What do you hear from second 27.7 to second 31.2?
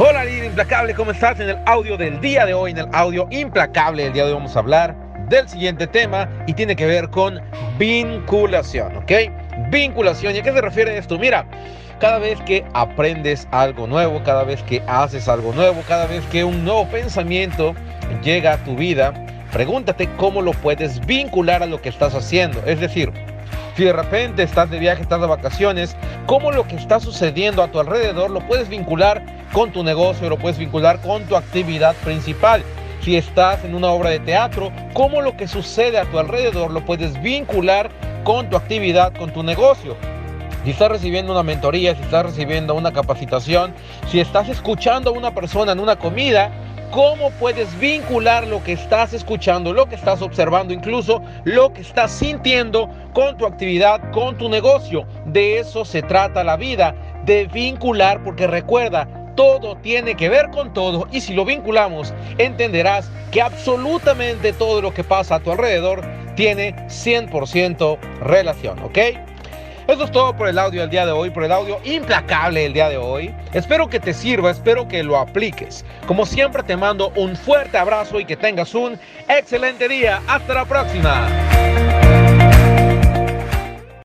tu alrededor lo puedes vincular con tu negocio, lo puedes vincular